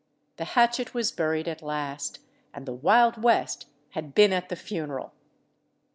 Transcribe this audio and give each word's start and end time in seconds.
The 0.37 0.45
hatchet 0.57 0.95
was 0.95 1.11
buried 1.11 1.47
at 1.47 1.61
last, 1.61 2.17
and 2.55 2.65
the 2.65 2.73
Wild 2.73 3.21
West 3.21 3.67
had 3.91 4.15
been 4.15 4.33
at 4.33 4.49
the 4.49 4.55
funeral. 4.55 5.13